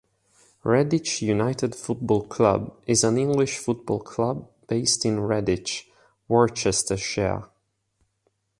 [0.65, 5.83] Redditch United Football Club is an English football club based in Redditch,
[6.27, 7.47] Worcestershire.